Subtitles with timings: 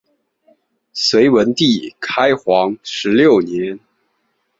[0.93, 3.79] 隋文帝开皇十六年。